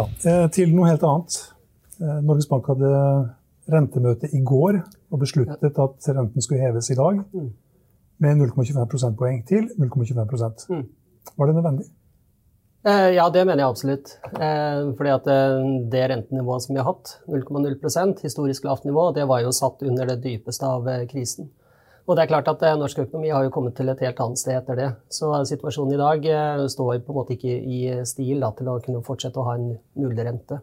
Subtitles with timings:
[0.00, 1.36] Ja, eh, til noe helt annet.
[2.00, 2.90] Eh, Norges Bank hadde
[3.70, 7.20] rentemøte i går og besluttet at renten skulle heves i dag
[8.20, 10.64] med 0,25 prosentpoeng til 0,25 prosent.
[10.70, 11.86] Var det nødvendig?
[12.86, 14.16] Eh, Ja, det mener jeg absolutt.
[14.32, 15.28] Fordi at
[15.92, 20.06] det rentenivået som vi har hatt, 0,0% historisk lavt nivå, det var jo satt under
[20.06, 21.50] det dypeste av krisen.
[22.10, 24.40] Og det er klart at eh, norsk økonomi har jo kommet til et helt annet
[24.40, 24.88] sted etter det.
[25.14, 28.80] Så situasjonen i dag eh, står på en måte ikke i stil da, til å
[28.82, 29.68] kunne fortsette å ha en
[30.00, 30.58] nullrente.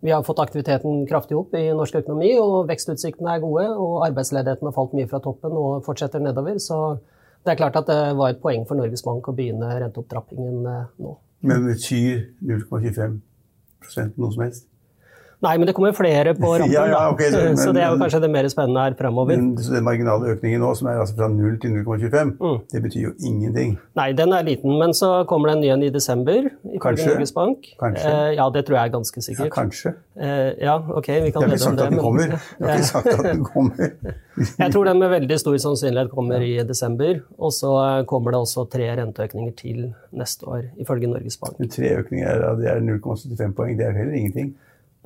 [0.00, 3.66] Vi har fått aktiviteten kraftig opp i norsk økonomi, og vekstutsiktene er gode.
[3.74, 6.56] Og arbeidsledigheten har falt mye fra toppen og fortsetter nedover.
[6.62, 6.78] Så
[7.44, 10.84] det er klart at det var et poeng for Norges Bank å begynne renteopptrappingen eh,
[11.04, 11.16] nå.
[11.44, 13.20] Men betyr 0,25
[14.16, 14.64] noe som helst?
[15.40, 17.92] Nei, men det kommer flere på rampen, Ja, ja, okay, så- men- så det er
[17.92, 19.36] jo kanskje det mer spennende her fremover.
[19.36, 22.56] Men, så den marginale økningen nå, som er altså fra 0 til 0,25, Mm.
[22.72, 23.78] det betyr jo ingenting.
[23.96, 27.06] Nei, den er liten, men så kommer det en ny en i desember, I Kanskje.
[27.12, 27.58] Norges Bank.
[27.80, 28.06] Kanskje.
[28.10, 29.46] Eh, ja, det tror jeg er ganske sikkert.
[29.46, 29.94] Ja, kanskje.
[30.18, 31.90] Eh, ja, ok, vi kan ikke om sagt det.
[31.90, 32.26] men- kommer.
[32.58, 33.92] Jeg har ikke sagt at den kommer.
[34.58, 37.22] Jeg tror den med veldig stor sannsynlighet kommer i desember.
[37.38, 41.58] Og så eh, kommer det også tre renteøkninger til neste år, ifølge Norges Bank.
[41.58, 43.76] Men tre økninger det er 0,75 poeng.
[43.78, 44.54] Det er jo heller ingenting.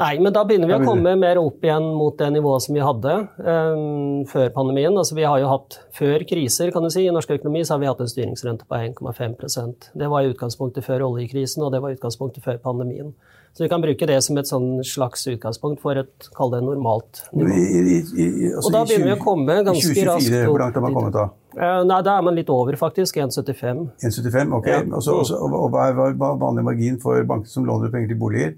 [0.00, 2.80] Nei, men da begynner vi å komme mer opp igjen mot det nivået som vi
[2.82, 3.12] hadde
[3.44, 4.94] um, før pandemien.
[4.96, 7.82] Altså, vi har jo hatt, Før kriser kan du si, i norsk økonomi så har
[7.82, 11.92] vi hatt en styringsrente på 1,5% Det var i utgangspunktet før oljekrisen, og det var
[11.92, 13.12] i utgangspunktet før pandemien.
[13.52, 17.27] Så vi kan bruke det som et sånn slags utgangspunkt for et kall det normalt
[17.36, 17.52] nivå.
[17.52, 20.48] I, i, i, altså Og da begynner begynner vi å komme ganske i 2024, raskt
[20.48, 21.28] Hvor langt har man kommet da?
[21.52, 23.20] Eh, nei, da er man litt over, faktisk.
[23.20, 23.84] 1,75.
[24.08, 24.54] 1,75?
[24.56, 24.70] Ok.
[24.72, 24.80] Ja.
[24.88, 28.54] Og, også, og, hva er vanlig margin for banker som låner penger til boliger?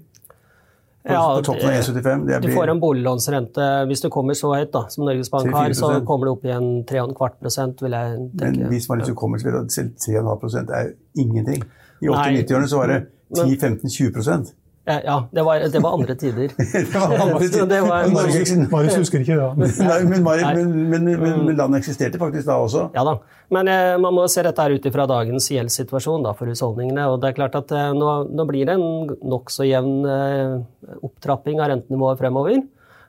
[1.05, 2.25] På, Ja, på toppen av E75.
[2.27, 5.73] Det Du får en boliglånsrente hvis du kommer så høyt da, som Norges Bank har,
[5.77, 8.69] så kommer det opp i en 3,25 prosent, vil jeg Men tenke.
[8.73, 11.63] hvis man liksom kommer til at selv 3,5 er jo ingenting.
[12.01, 13.01] I 80-90-årene så var det
[13.37, 16.51] 10-15-20 Eh, Ja, det var, det var andre tider.
[16.73, 17.65] Det var andre tider.
[17.71, 19.69] det var- Og Marius husker ikke det.
[19.81, 20.53] Nei, men, Nei.
[20.53, 22.83] men, men, men, men landet eksisterte faktisk da også.
[22.93, 23.15] Ja da.
[23.55, 27.07] Men eh, man må se dette her ut ifra dagens gjeldssituasjon da, for husholdningene.
[27.13, 31.61] Og det er klart at eh, nå, nå blir det en nokså jevn eh, opptrapping
[31.65, 32.61] av rentenivået fremover.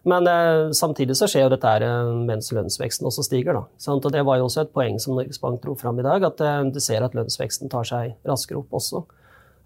[0.06, 3.56] Men eh, samtidig så skjer jo dette her eh, mens lønnsveksten også stiger.
[3.58, 3.64] Da.
[3.82, 4.04] Sant?
[4.06, 6.40] Og det var jo også et poeng som Norges Bank dro fram i dag, at
[6.40, 9.04] eh, du ser at lønnsveksten tar seg raskere opp også.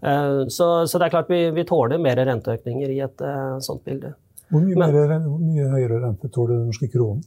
[0.01, 3.83] Eh, så, så det er klart vi, vi tåler mer renteøkninger i et eh, sånt
[3.85, 4.15] bilde.
[4.51, 7.21] Hvor mye, Men- mer, hvor mye høyere rente tåler den norske kronen?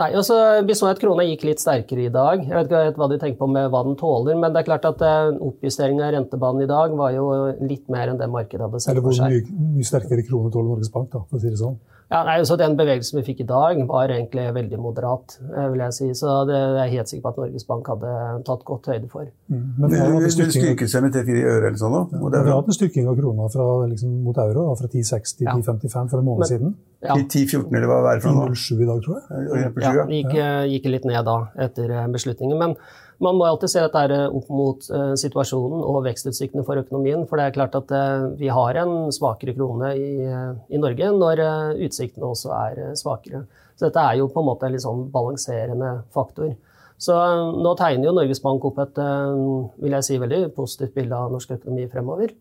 [0.00, 2.40] Nei, altså, Vi så at krona gikk litt sterkere i dag.
[2.40, 4.86] Jeg vet ikke hva de tenker på med hva den tåler, men det er klart
[4.88, 7.26] at eh, oppjusteringen av rentebanen i dag var jo
[7.60, 9.42] litt mer enn det markedet hadde sett Eller hvor mye,
[9.76, 11.10] mye sterkere krone tåler Norges Bank?
[11.12, 11.76] da, for å si det sånn?
[12.10, 15.36] Ja, nei, så Den bevegelsen vi fikk i dag, var egentlig veldig moderat.
[15.56, 16.08] eh, vil jeg si.
[16.18, 19.28] Så det er jeg helt sikker på at Norges Bank hadde tatt godt høyde for.
[19.48, 22.18] Men Men vi styrket seg med 3-4 øre eller sånn Da.
[22.18, 24.88] Ja, det vi har hatt en styrking av krona fra, liksom, mot euro, da, fra
[24.88, 25.54] 10,60 til Ja.
[25.54, 26.74] 10,55 for en måned Men- siden.
[27.02, 28.48] Ja, 10-14 eller hva det er for noe.
[28.50, 29.72] 10,07 i dag, tror jeg.
[29.80, 32.58] ja, det gikk, eh, gikk litt ned da etter eh, beslutningen.
[32.58, 32.74] Men
[33.20, 37.26] man må alltid se dette her eh, opp mot eh, situasjonen og vekstutsiktene for økonomien.
[37.28, 41.42] For det er klart at eh, vi har en svakere krone i, i Norge når
[41.84, 43.44] utsiktene også er svakere.
[43.76, 46.54] Så dette er jo på en måte en litt sånn balanserende faktor.
[47.00, 47.16] Så
[47.56, 51.54] nå tegner jo Norges Bank opp et vil jeg si, veldig positivt bilde av norsk
[51.56, 52.34] økonomi fremover.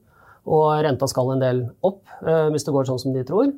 [0.52, 3.54] Og renta skal en del opp hvis det går sånn som de tror.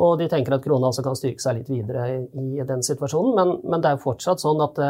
[0.00, 3.36] Og de tenker at krona også kan styrke seg litt videre i, den situasjonen.
[3.36, 4.80] Men, men det er jo fortsatt sånn at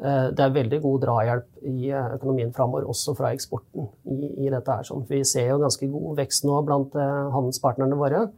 [0.00, 3.88] det er veldig god drahjelp i eh, økonomien framover, også fra eksporten.
[4.08, 4.86] i, i dette her.
[4.86, 5.04] Sånn.
[5.08, 8.28] Vi ser jo ganske god vekst nå blant eh, handelspartnerne våre.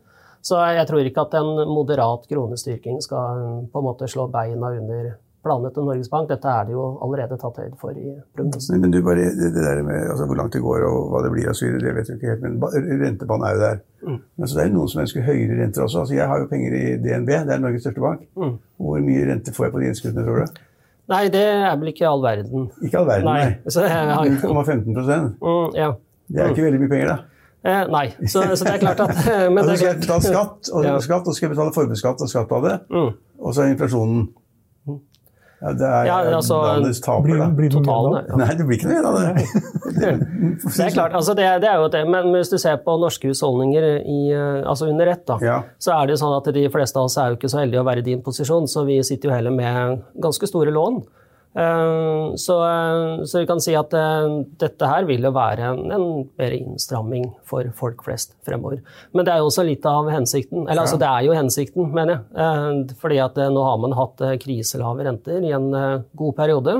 [0.42, 4.72] Så jeg tror ikke at en moderat kronestyrking skal eh, på en måte slå beina
[4.74, 5.12] under
[5.42, 6.28] planene til Norges Bank.
[6.30, 8.74] Dette er det jo allerede tatt høyde for i prognosen.
[8.74, 11.22] Men, men du bare, det, det der med altså, hvor langt det går og hva
[11.24, 12.44] det blir, og så det vet du ikke helt.
[12.46, 13.80] Men rentebanen er jo der.
[14.02, 14.18] Mm.
[14.38, 16.04] Men så det er noen som ønsker høyere renter også.
[16.04, 18.26] Altså, jeg har jo penger i DNB, det er Norges største bank.
[18.38, 18.54] Mm.
[18.82, 20.62] Hvor mye rente får jeg på de innskuddene, tror du?
[21.10, 22.70] Nei, det er vel ikke all verden.
[22.84, 23.44] Ikke all verden, nei.
[23.50, 23.72] Nei.
[23.74, 24.94] Så jeg har, 0,15
[25.42, 25.90] mm, ja.
[26.32, 27.18] Det er ikke veldig mye penger, da.
[27.62, 29.18] Eh, nei, så, så det er klart at
[29.54, 30.94] Men Og det så er skal jeg betale skatt, og, Ja.
[31.04, 32.78] skatt, og så skal jeg betale formuesskatt og skatt av det.
[32.90, 33.10] Mm.
[33.42, 34.28] Og så er inflasjonen
[35.62, 37.46] ja, Det er Ja, altså, landets taper, Blir, da.
[37.56, 38.22] blir det noe Totalen, da?
[38.28, 38.40] ja.
[38.42, 39.46] Nei, det blir ikke noe av det.
[40.02, 42.02] Det er klart, altså det, det er jo det.
[42.10, 45.60] Men hvis du ser på norske husholdninger i, eh, altså under ett, da, Ja.
[45.78, 47.82] så er det jo sånn at de fleste av oss er jo ikke så heldige
[47.82, 51.02] å være i din posisjon, så vi sitter jo heller med ganske store lån.
[51.54, 54.28] Eh, Så, eh, så vi kan si at eh,
[54.60, 56.06] dette her vil jo være en, en
[56.38, 58.80] mer innstramming for folk flest fremover.
[59.12, 60.64] Men det er jo også litt av hensikten.
[60.64, 62.96] Eller altså, det er jo hensikten, mener jeg.
[63.02, 65.68] Fordi at nå har man hatt kriselave renter i en
[66.16, 66.78] god periode.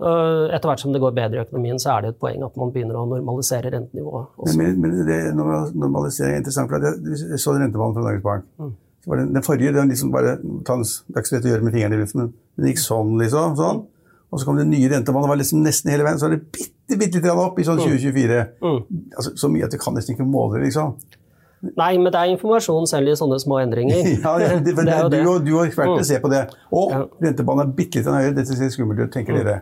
[0.00, 2.72] Etter hvert som det går bedre i økonomien, så er det et poeng at man
[2.72, 4.30] begynner å normalisere rentenivået.
[4.40, 4.56] Også.
[4.58, 8.48] Men, men det normalisering er interessant, for jeg så rentebanen fra Norges Bank.
[8.58, 8.74] Mm.
[9.06, 12.02] Den, den, forrige den liksom bare, Det ikke så lett å gjøre med fingrene i
[12.02, 13.56] luften, den gikk sånn, liksom.
[13.60, 13.84] sånn.
[14.30, 16.18] Og så kom det nye rentebanen, det var liksom nesten hele veien.
[16.20, 18.42] Så er det bitte, bitte litt opp i sånn 2024.
[18.60, 18.76] Mm.
[18.76, 19.00] mm.
[19.16, 20.94] Altså, så mye at du kan nesten ikke måle det, liksom.
[21.60, 23.98] Nei, men det er informasjon selv i sånne små endringer.
[24.24, 25.98] ja, det, det, det, er, du, du har ekspert mm.
[25.98, 26.46] å se på det.
[26.72, 27.02] Og ja.
[27.26, 28.32] rentebanen er bitte litt høyere.
[28.38, 29.40] Dette ser skummelt ut, tenker mm.
[29.42, 29.58] dere.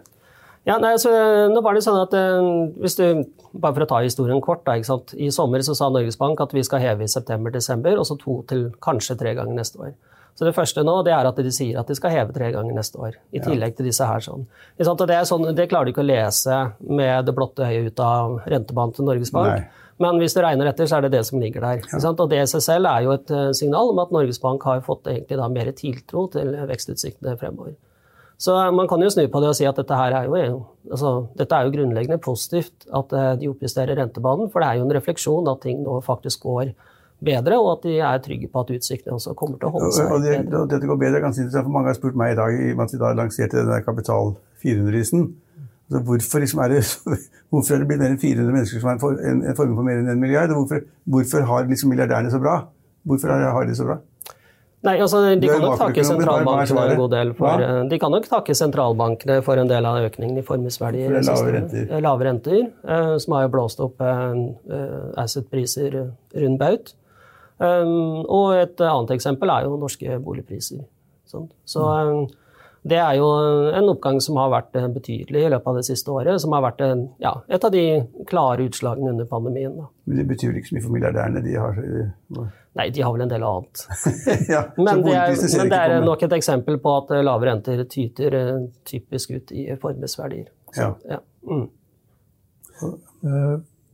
[0.68, 1.10] Ja, nei, så,
[1.48, 3.24] nå var det sånn at uh, hvis du,
[3.56, 4.66] Bare for å ta historien kort.
[4.68, 4.76] Da,
[5.16, 8.42] I sommer så sa Norges Bank at vi skal heve i september-desember, og så to
[8.50, 9.94] til kanskje tre ganger neste år.
[10.38, 12.76] Så Det første nå det er at de sier at de skal heve tre ganger
[12.76, 13.16] neste år.
[13.34, 14.22] I tillegg til disse her.
[14.22, 14.44] sånn.
[14.78, 18.94] Det, sånn, det klarer du ikke å lese med det blotte øyet ut av rentebanen
[18.94, 19.50] til Norges Bank.
[19.56, 19.88] Nei.
[19.98, 21.82] Men hvis du regner etter, så er det det som ligger der.
[21.90, 21.98] Ja.
[22.12, 24.84] Og Det i seg selv er jo et eh, signal om at Norges Bank har
[24.86, 27.74] fått egentlig da mer tiltro til vekstutsiktene fremover.
[28.38, 30.60] Så eh, man kan jo snu på det og si at dette her er jo,
[30.86, 34.86] altså, dette er jo grunnleggende positivt at eh, de oppjusterer rentebanen, for det er jo
[34.86, 36.70] en refleksjon at ting nå faktisk går
[37.24, 40.12] bedre, og at de er trygge på at utsiktene også kommer til å holde seg
[40.14, 40.64] og det, bedre.
[40.70, 43.00] Dette går bedre, ganske interessant, for Mange har spurt meg i dag i at vi
[43.02, 45.24] da lanserte denne Kapital 400-risen.
[45.88, 46.82] Altså, hvorfor, liksom er det,
[47.50, 50.02] hvorfor er det blitt mer enn 400 mennesker som har en, en formue på mer
[50.02, 50.52] enn en milliard?
[50.54, 52.60] Hvorfor, hvorfor har liksom milliardærene så bra?
[53.08, 53.98] Hvorfor har de så bra?
[54.86, 57.80] Nei, altså, De kan nok takke sentralbankene en god del for, ja?
[57.90, 61.16] de kan nok takke sentralbankene for en del av økningen i formuesverdier.
[61.18, 61.96] Lave renter.
[62.04, 64.38] Lave renter, eh, som har jo blåst opp eh,
[64.78, 65.98] eh asset-priser
[66.44, 66.94] rundt baut.
[67.58, 70.84] Um, og et annet eksempel er jo norske boligpriser.
[71.28, 72.28] Så um,
[72.88, 73.26] det er jo
[73.74, 76.38] en oppgang som har vært eh, betydelig i løpet av det siste året.
[76.40, 77.84] Som har vært en, ja, et av de
[78.30, 79.74] klare utslagene under pandemien.
[79.76, 79.88] Da.
[80.08, 81.42] Men det betyr ikke så mye for milliardærene?
[81.44, 82.44] De har, uh,
[82.78, 83.82] Nei, de har vel en del annet.
[84.54, 88.38] ja, men, det er, men det er nok et eksempel på at lave renter tyter
[88.86, 90.46] typisk ut i formuesverdier.
[90.78, 90.92] Ja.
[91.10, 91.18] ja.
[91.48, 91.66] Mm.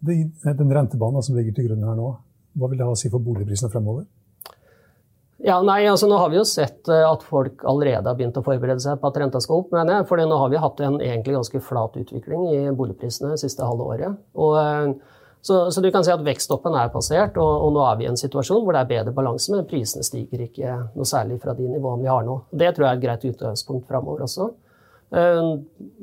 [0.05, 2.11] Den rentebanen som ligger til grunn her nå,
[2.55, 4.07] hva vil det ha å si for boligprisene fremover?
[5.45, 8.45] Ja, nei, altså Nå har vi jo sett eh, at folk allerede har begynt å
[8.45, 9.75] forberede seg på at renta skal opp.
[9.75, 13.43] mener jeg, fordi nå har vi hatt en egentlig ganske flat utvikling i boligprisene det
[13.43, 14.23] siste halve året.
[14.41, 17.99] Og, eh, så, så, du kan si at veksttoppen er passert, og, og, nå er
[18.01, 21.37] vi i en situasjon hvor det er bedre balanse, men prisene stiger ikke noe særlig
[21.43, 22.39] fra de nivåene vi har nå.
[22.49, 24.49] Det tror jeg er et greit utgangspunkt framover også.
[25.13, 25.43] Eh,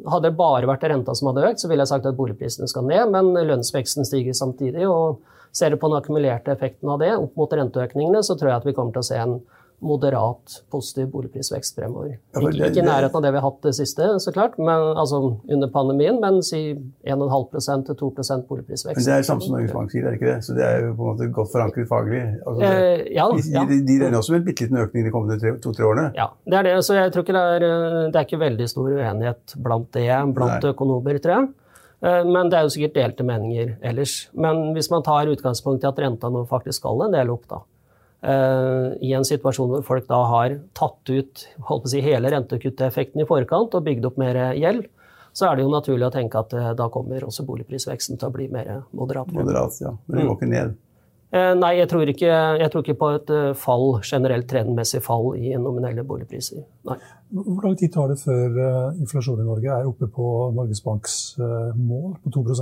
[0.05, 2.85] hadde det bare vært renta som hadde økt, så ville jeg sagt at boligprisene skal
[2.85, 4.85] ned, men lønnsveksten stiger samtidig.
[4.85, 5.23] og
[5.55, 8.69] Ser du på den akkumulerte effekten av det opp mot renteøkningene, så tror jeg at
[8.69, 9.39] vi kommer til å se en
[9.81, 12.19] moderat positiv boligprisvekst fremover.
[12.37, 15.19] Ikke, ikke i nærheten av det vi har hatt det siste, så klart, men, altså
[15.25, 18.11] under pandemien, men si 1,5% til 2
[18.49, 18.99] boligprisvekst.
[18.99, 20.37] Men Det er samme som Norges Bank sier, er det ikke det?
[20.45, 22.21] Så det er jo på en måte godt forankret faglig?
[22.45, 23.25] Altså det, eh, ja,
[23.55, 23.65] ja.
[23.71, 26.11] De, de regner også med en bitte liten økning de kommende to-tre årene?
[26.19, 26.75] Ja, det er det.
[26.85, 27.67] Så jeg tror ikke det er,
[28.13, 30.07] det er ikke veldig stor uenighet blant det,
[30.37, 30.75] blant Nei.
[30.75, 31.49] økonomer, tror jeg.
[32.01, 34.15] Eh, men det er jo sikkert delte meninger ellers.
[34.33, 37.61] Men hvis man tar utgangspunkt i at renta nå faktisk skal en del opp, da,
[38.25, 42.33] eh, i en situasjon hvor folk da har tatt ut holdt på å si, hele
[42.33, 44.87] rentekutteeffekten i forkant og bygd opp mer gjeld,
[45.31, 48.35] så er det jo naturlig å tenke at eh, da kommer også boligprisveksten til å
[48.35, 49.31] bli mer moderat.
[49.35, 49.93] Moderat, ja.
[50.07, 50.79] Men det går ikke ned.
[51.31, 52.27] Eh, nei, jeg tror, ikke,
[52.59, 56.65] jeg tror, ikke, på et eh, fall, generelt trendmessig fall i nominelle boligpriser.
[56.89, 56.97] Nei.
[57.31, 61.19] Hvor lang tid tar det før eh, inflasjonen i Norge er oppe på Norges Banks
[61.39, 62.57] mål på 2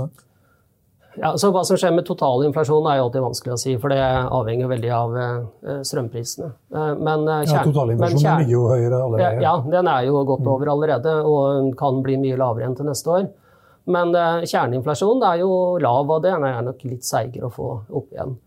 [1.18, 3.98] ja, så Hva som skjer med totalinflasjon er jo alltid vanskelig å si, for det
[3.98, 5.16] avhenger veldig av
[5.84, 6.52] strømprisene.
[6.70, 9.42] Men, kjern, ja, totalinflasjonen kjern, ligger jo høyere allerede.
[9.42, 13.10] Ja, den er jo godt over allerede og kan bli mye lavere enn til neste
[13.10, 13.26] år.
[13.90, 15.50] Men kjerneinflasjonen er jo
[15.82, 18.38] lav, og den er nok litt seigere å få opp igjen.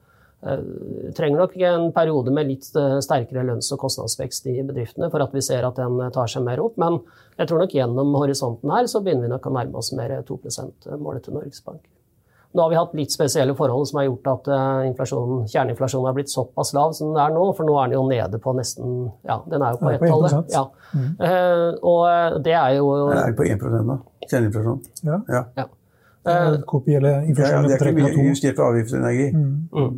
[0.43, 5.23] Eh, trenger nok en periode med litt eh, sterkere lønns- og kostnadsvekst i bedriftene for
[5.23, 6.75] at vi ser at den tar seg mer opp.
[6.81, 6.99] Men
[7.37, 10.39] jeg tror nok gjennom horisonten her så begynner vi nok å nærme oss mer 2
[10.43, 11.85] %-målet til Norges Bank.
[12.53, 16.33] Nå har vi hatt litt spesielle forhold som har gjort at eh, kjerneinflasjonen har blitt
[16.33, 19.39] såpass lav som den er nå, for nå er den jo nede på nesten Ja,
[19.49, 20.51] den er jo på ett-tallet.
[20.53, 20.65] Ja.
[20.93, 21.07] Mm.
[21.23, 23.97] Uh, og det er jo Den er på 1 nå,
[24.27, 24.83] kjerneinflasjon.
[25.07, 25.21] Ja.
[25.31, 25.45] ja.
[25.63, 25.69] ja.
[26.23, 29.31] Uh, Kopi eller inflasjon ja, ja, det er ikke mye justert for avgiftsenergi.
[29.33, 29.55] Mm.
[29.71, 29.97] Mm.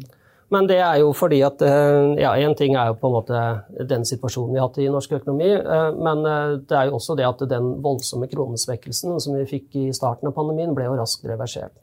[0.53, 3.85] Men det er jo fordi at eh, ja, En ting er jo på en måte
[3.89, 7.15] den situasjonen vi har hatt i norsk økonomi, eh, men eh, det er jo også
[7.17, 11.25] det at den voldsomme kronesvekkelsen som vi fikk i starten av pandemien, ble jo raskt
[11.29, 11.73] reversert.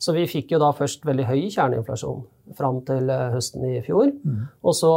[0.00, 2.22] Så vi fikk jo da først veldig høy kjerneinflasjon
[2.56, 4.08] fram til høsten i fjor.
[4.08, 4.46] Mm.
[4.64, 4.88] Og så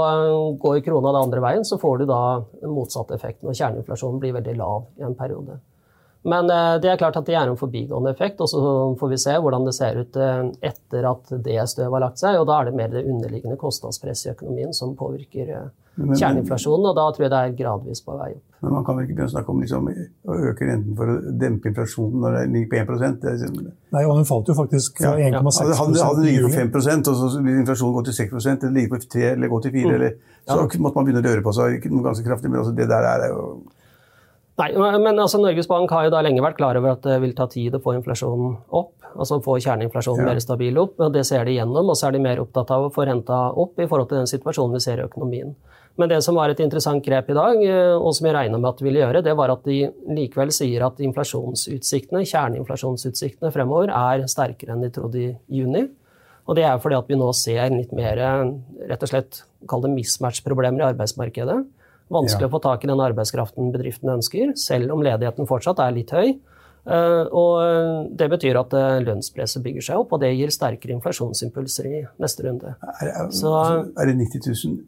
[0.63, 2.22] går krona den andre veien, så får du da
[2.63, 5.60] motsatt motsatte når kjerneinflasjonen blir veldig lav i en periode.
[6.24, 8.60] Men eh, det er klart at det er en forbigående effekt, og så
[9.00, 12.39] får vi se hvordan det ser ut eh, etter at det støvet har lagt seg.
[12.39, 15.68] og Da er det mer det underliggende kostnadspresset i økonomien som påvirker eh,
[16.00, 18.42] kjerneinflasjonen, og da tror jeg det er gradvis på vei opp.
[18.63, 19.89] Men man kan vel ikke begynne å snakke om liksom,
[20.32, 23.68] å øke renten for å dempe inflasjonen når det ligger på 1 det er, liksom-
[23.92, 25.27] Nei, og den falt jo faktisk fra Ja.
[25.27, 25.42] ja.
[25.44, 26.72] Hadde den ligget på juli.
[26.72, 29.72] 5 og så vil inflasjonen gå til 6% eller ligge på 3 eller gå til
[29.72, 29.96] 4 Mm.
[29.96, 30.12] eller,
[30.48, 32.50] Så måtte man begynne å røre på seg ganske kraftig.
[32.50, 33.62] Men altså, det der er jo
[34.62, 34.67] Nei,
[35.01, 37.48] men altså, Norges Bank har jo da lenge vært klar over at det vil ta
[37.50, 38.93] tid å få inflasjonen opp.
[39.15, 40.33] altså Få kjerneinflasjonen Ja.
[40.33, 41.00] mer stabil opp.
[41.00, 41.89] og Det ser de gjennom.
[41.89, 44.27] Og så er de mer opptatt av å få renta opp i forhold til den
[44.29, 45.55] situasjonen vi ser i økonomien.
[45.98, 48.69] Men det som var et interessant grep i dag, eh, og som jeg regna med
[48.69, 54.25] at de ville gjøre, det var at de likevel sier at inflasjonsutsiktene, kjerneinflasjonsutsiktene fremover er
[54.25, 55.89] sterkere enn de trodde i juni.
[56.48, 58.17] Og det er fordi at vi nå ser litt mer
[58.89, 61.65] rett og slett kall det mismatch-problemer i arbeidsmarkedet.
[62.12, 62.48] Vanskelig Ja.
[62.48, 66.39] å få tak i den arbeidskraften bedriften ønsker, selv om ledigheten fortsatt er litt høy.
[66.86, 71.86] Eh, Og det betyr at eh, lønnspresset bygger seg opp, og det gir sterkere inflasjonsimpulser
[71.88, 72.75] i neste runde.
[73.01, 74.41] Er, er, Så- er det 90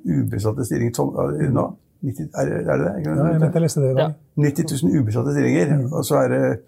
[0.05, 1.75] 000 ubesatte stillinger tom, nå?
[2.03, 3.05] 90, er, det- er det det?
[3.05, 3.53] Ja, jeg sant?
[3.53, 4.13] jeg leste det i dag.
[4.37, 4.43] Ja.
[4.43, 6.63] 90 000 ubesatte stillinger, og så er det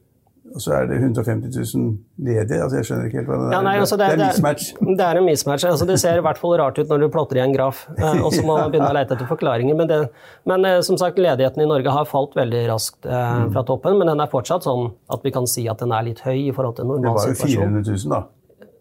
[0.55, 2.59] og så er det 150 000 ledige.
[2.63, 3.51] altså Jeg skjønner ikke helt hva det er.
[3.53, 4.69] Ja, nei, altså det, er mismatch.
[4.79, 5.65] Det er en mismatch.
[5.69, 8.21] Altså det ser i hvert fall rart ut når du plotter i en graf, eh,
[8.25, 9.75] og så må man begynne å lete etter forklaringer.
[9.77, 9.99] Men, det,
[10.49, 13.51] men eh, som sagt, ledigheten i Norge har falt veldig raskt eh, Mm.
[13.53, 16.21] fra toppen, men den er fortsatt sånn at vi kan si at den er litt
[16.25, 17.83] høy i forhold til Det var jo normalsituasjonen.
[17.83, 18.23] 400 000, da.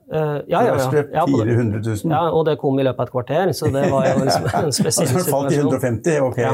[0.06, 1.18] Uh, ja, ja, Det ja.
[1.18, 2.12] ja, 400 000.
[2.14, 4.28] ja, og det kom i løpet av et kvarter, så det var jo en,
[4.62, 5.72] en spesiell Altså, det falt i situasjon.
[5.82, 6.38] 150, ok.
[6.44, 6.52] Ja.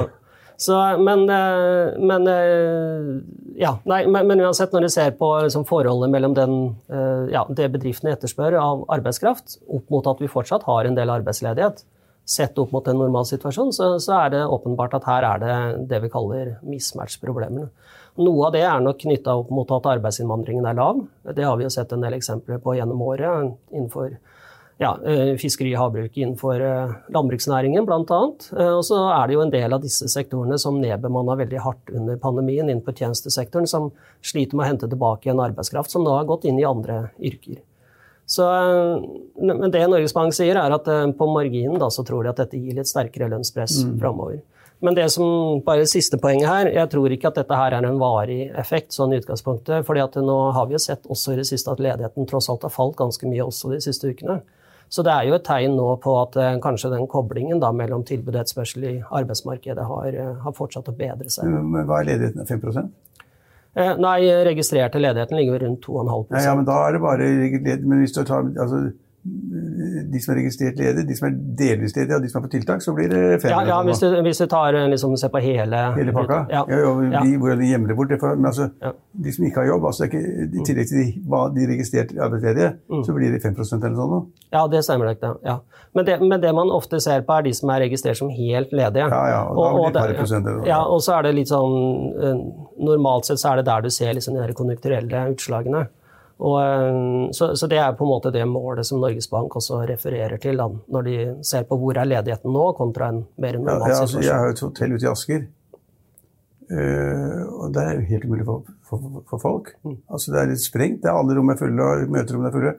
[0.62, 3.06] Så, men, eh, men eh,
[3.58, 6.52] ja, nei, men, men uansett, når du ser på liksom, forholdet mellom den,
[6.92, 11.10] eh, ja, det bedriftene etterspør av arbeidskraft, opp mot at vi fortsatt har en del
[11.10, 11.82] arbeidsledighet,
[12.28, 15.56] sett opp mot en normal situasjon, så, så er det åpenbart at her er det
[15.90, 17.66] det vi kaller mismatch-problemene.
[18.22, 21.00] Noe av det er nok knytta opp mot at arbeidsinnvandringen er lav.
[21.26, 24.14] Det har vi jo sett en del eksempler på gjennom året innenfor
[24.80, 24.92] ja,
[25.38, 28.20] fiskeri og havbruk innenfor eh, landbruksnæringen bl.a.
[28.72, 32.20] Og så er det jo en del av disse sektorene som nedbemanna veldig hardt under
[32.22, 33.90] pandemien innenfor tjenestesektoren, som
[34.24, 37.60] sliter med å hente tilbake igjen arbeidskraft som da har gått inn i andre yrker.
[38.26, 42.24] Så, eh, men det Norges Bank sier, er at eh, på marginen da, så tror
[42.24, 44.40] de at dette gir litt sterkere lønnspress framover.
[44.82, 48.00] Men det som bare siste poenget her, jeg tror ikke at dette her er en
[48.00, 48.90] varig effekt.
[48.96, 51.82] sånn i utgangspunktet, fordi at nå har vi jo sett også i det siste at
[51.82, 54.40] ledigheten tross alt har falt ganske mye også de siste ukene.
[54.92, 58.02] Så det er jo et tegn nå på at eh, kanskje den koblingen da, mellom
[58.04, 61.48] tilbud og etterspørsel i arbeidsmarkedet har, eh, har fortsatt å bedre seg.
[61.48, 62.44] Men hva er ledigheten?
[62.48, 62.92] 5
[63.72, 67.28] Eh, nei, registrerte ledigheten ligger rundt 2,5 ja, ja, men da er det bare.
[67.80, 68.82] Men hvis du tar altså,
[69.22, 72.50] de som er registrert ledige, de som er delvis ledige og de som er på
[72.56, 73.52] tiltak, så blir det fem.
[73.52, 75.82] Ja, ja hvis, du, hvis du tar eh, liksom, ser på hele.
[75.94, 76.40] Hele pakka?
[76.50, 76.64] Ja.
[76.66, 78.10] Ja, ja, de, hvordan de gjemmer det bort.
[78.10, 78.66] Det får, men altså,
[79.26, 83.04] de som ikke har jobb, altså, ikke, i tillegg til de, de registrert arbeidsledige, Mm.
[83.06, 84.26] så blir det 5% eller sånn.
[84.52, 85.22] Ja, det stemmer nok.
[85.46, 85.54] Ja.
[85.94, 88.72] Men, det, men det man ofte ser på, er de som er registrert som helt
[88.74, 89.06] ledige.
[89.08, 90.66] Ja, ja, og da blir det eller.
[90.68, 91.74] Ja, og så er det litt sånn
[92.18, 92.44] eh,
[92.82, 95.86] Normalt sett så er det der du ser liksom de konjunkturelle utslagene.
[96.42, 99.82] Og, eh, så, så det er på en måte det målet som Norges Bank også
[99.86, 103.62] refererer til da, når de ser på hvor er ledigheten nå, kontra en mer Ja,
[103.62, 105.44] normal ja, altså, jeg har jo et hotell ute i Asker.
[106.72, 109.74] Uh, og det er jo helt umulig for, for, for folk.
[109.84, 109.98] Mm.
[110.08, 111.02] Altså, det er litt sprengt.
[111.02, 112.72] Det er alle rom er fulle, og møterommene er fulle.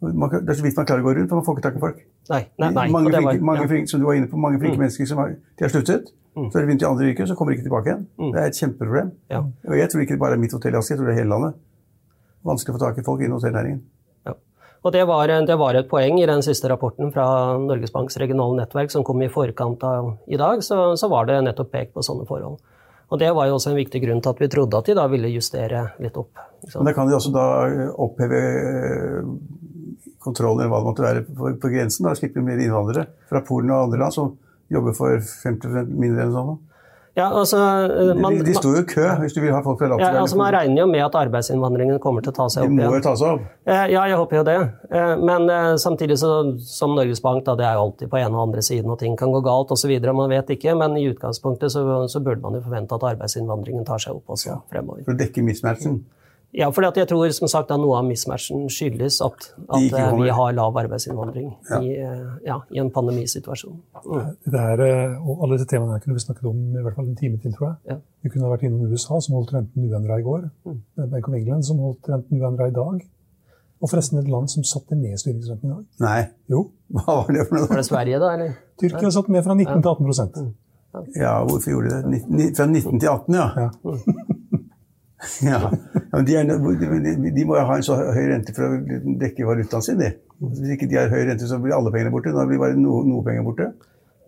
[0.00, 1.76] Man, det er så vidt man klarer å gå rundt, for man får ikke tak
[1.76, 1.98] i folk.
[2.30, 2.84] Nei, nei, nei.
[2.94, 3.66] mange flinke, var- mange ja.
[3.66, 3.72] Mm.
[3.74, 6.12] flinke, som du var inne på, mange flinke mennesker som har, de har sluttet.
[6.38, 8.06] Så har de begynt i andre yrker, så kommer de ikke tilbake igjen.
[8.30, 9.10] Det er et kjempeproblem.
[9.10, 9.34] Mm.
[9.34, 9.42] Ja.
[9.66, 11.20] Og jeg tror ikke det bare er mitt hotell i Asker, jeg tror det er
[11.20, 11.58] hele landet.
[12.46, 13.80] Vanskelig å få tak i folk innen hotellnæringen.
[14.28, 14.34] Ja.
[14.84, 17.26] Og det var, det var et poeng i den siste rapporten fra
[17.60, 21.40] Norges Banks regionale nettverk som kom i forkant av i dag, så, så var det
[21.44, 22.60] nettopp pekt på sånne forhold.
[23.10, 25.08] Og det var jo også en viktig grunn til at vi trodde at de da
[25.10, 26.38] ville justere litt opp.
[26.76, 27.46] Men da kan de også da
[27.98, 29.32] oppheve eh,
[30.22, 32.06] kontrollen eller hva det måtte være på, på grensen.
[32.06, 34.34] Da Slippe mer innvandrere fra Polen og andre land som
[34.70, 36.58] jobber for 50 mindre enn sånn.
[37.18, 37.58] Ja, altså,
[38.16, 40.20] man, de, de står jo i kø hvis du vil ha folk fra ja, Latvia.
[40.22, 42.70] altså man regner jo med at arbeidsinnvandringen kommer til å ta seg opp.
[42.70, 43.48] de opp må jo ta seg opp.
[43.66, 44.54] Eh, Ja, jeg håper jo det.
[44.94, 46.30] Eh, Men eh, samtidig så,
[46.62, 49.16] som Norges Bank, da, det er jo alltid på ene og andre siden, og ting
[49.18, 50.76] kan gå galt osv., man vet ikke.
[50.78, 54.60] Men i utgangspunktet så, så burde man jo forvente at arbeidsinnvandringen tar seg opp også
[54.70, 55.02] fremover.
[55.04, 56.04] For å dekke mismatchen.
[56.52, 60.32] Ja, for jeg tror som sagt at noe av mismatchen skyldes at, at eh, vi
[60.34, 63.76] har lav arbeidsinnvandring i, eh, ja, i en pandemisituasjon.
[64.02, 64.32] Mm.
[64.56, 67.14] Her, eh, og alle disse temaene her kunne vi snakket om i hvert fall en
[67.20, 67.76] time til, tror jeg.
[67.92, 67.96] Ja.
[68.26, 70.48] Vi kunne ha vært innom USA, som holdt renten uendra i går.
[71.04, 72.98] Bank of England, som holdt renten uendra i dag.
[73.80, 75.86] Og forresten et land som satte ned styringsrenten i dag.
[76.02, 76.66] Nei, Jo,
[76.98, 78.34] hva var det for Var det Sverige, da?
[78.34, 78.58] eller?
[78.80, 80.50] Tyrkia satt ned fra 19 til 18 mm.
[81.14, 82.10] Ja, hvorfor gjorde de det?
[82.10, 83.48] Ni- ni- Fra 19 til 18, ja.
[83.54, 84.38] Ja.
[85.50, 85.60] ja.
[86.12, 89.84] men de, er, de, må jo ha en så høy rente for å dekke valutaen
[89.84, 90.14] sin, de.
[90.40, 92.32] Hvis ikke de har høy rente, så blir alle pengene borte.
[92.32, 93.68] Nå blir bare no, noe penger borte.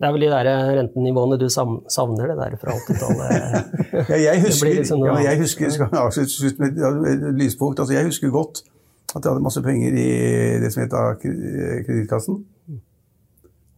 [0.03, 0.47] Det er vel de der
[0.77, 3.73] rentenivåene du savner, det der fra 80-tallet?
[4.11, 6.81] ja, jeg husker, liksom ja, jeg husker, skal avslutte med
[7.13, 7.79] et lyspunkt.
[7.79, 8.65] Altså, jeg husker godt
[9.13, 10.09] at jeg hadde masse penger i
[10.61, 12.41] det som het Kredittkassen.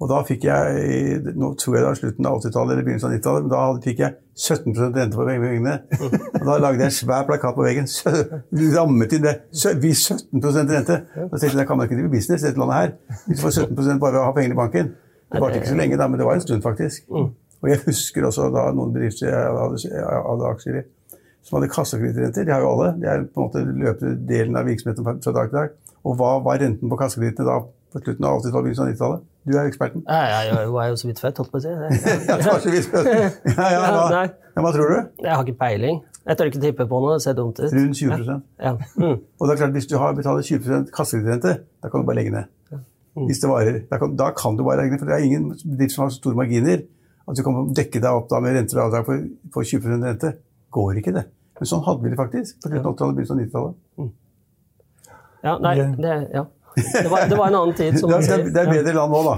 [0.06, 3.14] Og da fikk jeg nå tror jeg det var slutten av 80-tallet eller begynnelsen av
[3.16, 5.74] 90-tallet, men da fikk jeg 17% rente på pengene.
[6.04, 7.90] Og da lagde jeg en svær plakat på veggen.
[8.76, 9.34] Rammet inn det.
[9.82, 11.00] Vi 17% rente!
[11.16, 12.94] Da tenkte jeg kan man ikke drive business i dette landet her.
[13.26, 14.94] Hvis du får 17 bare å ha pengene i banken.
[15.34, 17.10] Det varte ikke så lenge, da, men det var en stund, faktisk.
[17.10, 20.84] Og jeg husker også da noen bedrifter jeg hadde, jeg hadde aksjer i,
[21.46, 22.48] som hadde kassakreditrenter.
[22.48, 22.92] De har jo alle.
[23.02, 25.76] De er på en måte løpende delen av virksomheten fra dag til dag.
[26.06, 27.60] Og hva var renten på kassakredittene da
[27.96, 29.30] på slutten av 80-tallet, begynnelsen av 90-tallet?
[29.46, 30.02] Du er eksperten.
[30.10, 31.70] Ja, jeg, er jo så vidt født, holdt på å si.
[32.32, 33.12] ja, så vidt født.
[33.54, 34.98] Ja, ja, hva, ja, hva tror du?
[35.22, 36.02] Jeg har ikke peiling.
[36.26, 37.70] Jeg tør ikke tippe på noe, det ser dumt ut.
[37.70, 38.74] Rundt 20 ja.
[38.98, 39.20] Mm.
[39.40, 42.34] Og det er klart, Hvis du har betaler 20% kassekredittrente, da kan du bare legge
[42.34, 42.50] ned.
[43.16, 43.28] Mm.
[43.30, 43.80] Hvis det varer.
[43.92, 46.10] Da kan, da kan, du bare legge ned, for det er ingen bedrift som har
[46.10, 46.82] så store marginer
[47.26, 49.16] at du kan dekke deg opp med renter og avdrag på,
[49.54, 50.34] på 20% rente.
[50.76, 51.24] Går ikke det.
[51.56, 53.76] Men sånn hadde vi det faktisk på slutten av 80-tallet, begynnelsen av 90-tallet.
[54.02, 54.14] Mm.
[55.46, 56.46] Ja, nei, det, ja.
[56.76, 57.94] Det var, det var, en annen tid.
[58.12, 59.36] det, er, det er bedre land nå, da.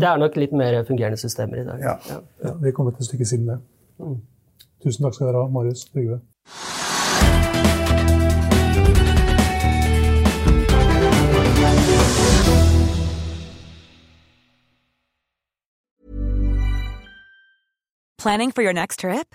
[0.00, 1.82] Det er nok litt mer fungerende systemer i dag.
[1.84, 1.96] Ja.
[2.08, 2.20] Ja.
[2.46, 3.58] ja vi er kommet et stykke siden det.
[4.00, 4.20] Mm.
[4.82, 6.22] Tusen takk skal dere ha, Marius Trygve.
[18.22, 19.34] Planning for your next trip?